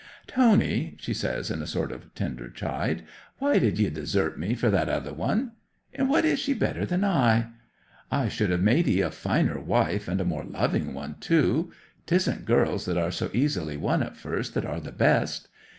[0.25, 3.03] '"Tony," she says, in a sort of tender chide,
[3.37, 5.51] "why did ye desert me for that other one?
[5.93, 7.49] In what is she better than I?
[8.09, 11.71] I should have made 'ee a finer wife, and a more loving one too.
[12.07, 15.49] 'Tisn't girls that are so easily won at first that are the best.